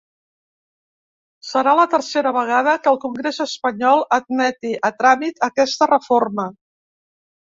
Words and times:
Serà 1.49 1.73
la 1.79 1.83
tercera 1.91 2.31
vegada 2.37 2.71
que 2.87 2.89
el 2.93 2.97
congrés 3.03 3.39
espanyol 3.45 4.01
admeti 4.17 4.73
a 4.89 4.93
tràmit 5.03 5.45
aquesta 5.51 5.89
reforma. 5.95 6.47